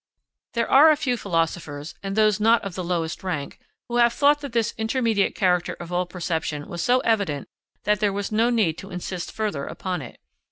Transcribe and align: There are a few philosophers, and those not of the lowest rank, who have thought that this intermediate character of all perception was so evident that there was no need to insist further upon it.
There 0.55 0.67
are 0.67 0.89
a 0.89 0.95
few 0.97 1.15
philosophers, 1.15 1.93
and 2.01 2.15
those 2.15 2.39
not 2.39 2.63
of 2.63 2.73
the 2.73 2.83
lowest 2.83 3.23
rank, 3.23 3.59
who 3.87 3.97
have 3.97 4.13
thought 4.13 4.41
that 4.41 4.51
this 4.51 4.73
intermediate 4.75 5.35
character 5.35 5.73
of 5.73 5.93
all 5.93 6.07
perception 6.07 6.67
was 6.67 6.81
so 6.81 7.01
evident 7.01 7.47
that 7.83 7.99
there 7.99 8.11
was 8.11 8.31
no 8.31 8.49
need 8.49 8.79
to 8.79 8.89
insist 8.89 9.31
further 9.31 9.67
upon 9.67 10.01
it. 10.01 10.19